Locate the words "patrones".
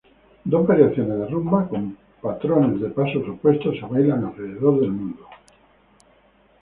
2.23-2.81